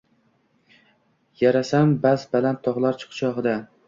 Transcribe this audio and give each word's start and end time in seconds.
Yayrasam 1.41 1.91
bas 2.07 2.23
baland 2.31 2.61
togʼlar 2.69 2.99
quchogʼida! 3.05 3.55